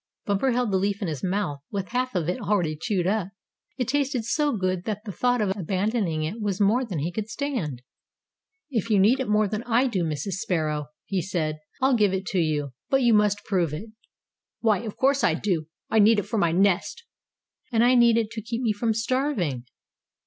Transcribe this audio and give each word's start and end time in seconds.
Bumper 0.25 0.49
held 0.53 0.71
the 0.71 0.77
leaf 0.79 1.03
in 1.03 1.07
his 1.07 1.23
mouth, 1.23 1.59
with 1.69 1.89
half 1.89 2.15
of 2.15 2.27
it 2.27 2.41
already 2.41 2.75
chewed 2.75 3.05
up. 3.05 3.27
It 3.77 3.87
tasted 3.87 4.23
so 4.25 4.57
good 4.57 4.85
that 4.85 5.03
the 5.05 5.11
thought 5.11 5.41
of 5.41 5.55
abandoning 5.55 6.23
it 6.23 6.41
was 6.41 6.59
more 6.59 6.83
than 6.83 6.97
he 6.97 7.11
could 7.11 7.29
stand. 7.29 7.83
"If 8.71 8.89
you 8.89 8.97
need 8.99 9.19
it 9.19 9.29
more 9.29 9.47
than 9.47 9.61
I 9.61 9.85
do, 9.85 10.03
Mrs. 10.03 10.37
Sparrow," 10.39 10.87
he 11.05 11.21
said, 11.21 11.59
"I'll 11.83 11.95
give 11.95 12.13
it 12.15 12.25
to 12.29 12.39
you. 12.39 12.73
But 12.89 13.03
you 13.03 13.13
must 13.13 13.45
prove 13.45 13.73
it." 13.75 13.91
"Why, 14.59 14.79
of 14.79 14.97
course 14.97 15.23
I 15.23 15.35
do. 15.35 15.67
I 15.91 15.99
need 15.99 16.17
it 16.17 16.23
for 16.25 16.39
my 16.39 16.51
nest." 16.51 17.03
"And 17.71 17.83
I 17.83 17.93
need 17.93 18.17
it 18.17 18.31
to 18.31 18.41
keep 18.41 18.63
me 18.63 18.73
from 18.73 18.95
starving." 18.95 19.67